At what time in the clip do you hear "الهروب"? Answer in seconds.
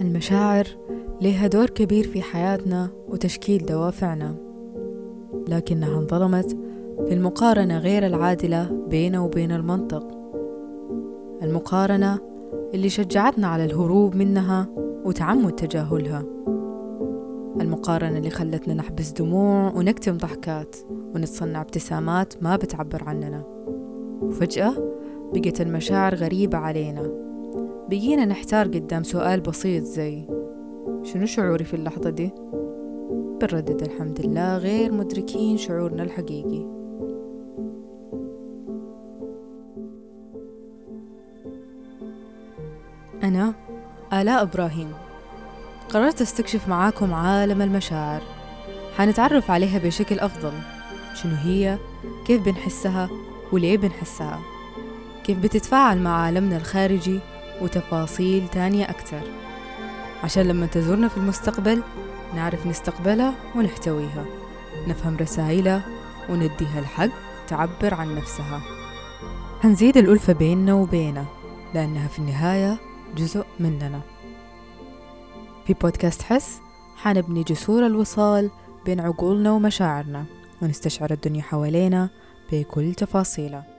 13.64-14.16